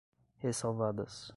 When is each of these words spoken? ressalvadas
ressalvadas 0.43 1.29